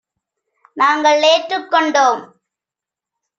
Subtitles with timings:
[0.77, 2.23] நாங்கள் ஏற்றுக் கொண்டோம்.